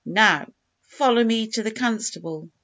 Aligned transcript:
Now, 0.03 0.47
follow 0.87 1.23
me 1.23 1.45
to 1.51 1.61
the 1.61 1.69
constable." 1.69 2.49